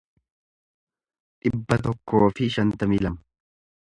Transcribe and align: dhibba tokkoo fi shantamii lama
dhibba 1.47 1.77
tokkoo 1.83 2.31
fi 2.39 2.47
shantamii 2.57 3.01
lama 3.07 3.23